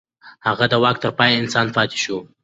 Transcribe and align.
هغه 0.47 0.65
د 0.71 0.73
واک 0.83 0.97
تر 1.03 1.11
پای 1.17 1.31
انسان 1.41 1.67
پاتې 1.75 1.97
شو. 2.03 2.17